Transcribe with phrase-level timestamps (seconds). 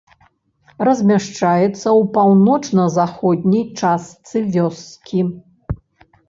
[0.87, 5.21] Размяшчаецца ў паўночна-заходняй частцы вёскі.